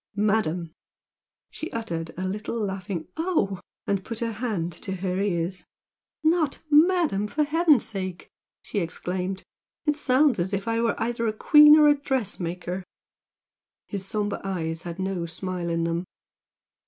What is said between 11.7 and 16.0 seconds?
or a dressmaker!" His sombre eyes had no smile in